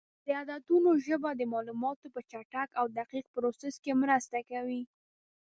د 0.25 0.27
عددونو 0.41 0.89
ژبه 1.05 1.29
د 1.35 1.41
معلوماتو 1.53 2.07
په 2.13 2.21
چټک 2.31 2.69
او 2.79 2.85
دقیق 2.97 3.25
پروسس 3.35 3.75
کې 3.83 3.93
مرسته 4.01 4.37
کوي. 4.49 4.81